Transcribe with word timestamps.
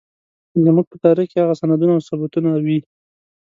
زموږ 0.65 0.85
په 0.91 0.97
تاريخ 1.05 1.27
کې 1.31 1.37
هغه 1.41 1.53
سندونه 1.61 1.93
او 1.95 2.01
ثبوتونه 2.09 2.49
وي. 2.65 2.79